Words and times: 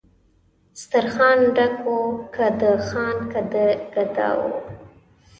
سترخان 0.81 1.39
ډک 1.55 1.75
و 1.93 1.97
که 2.33 2.47
د 2.59 2.61
خان 2.87 3.17
که 3.31 3.41
د 3.51 3.53
ګدا 3.93 4.29
وو 4.39 4.53